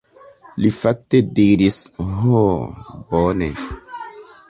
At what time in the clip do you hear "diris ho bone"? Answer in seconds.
1.41-3.55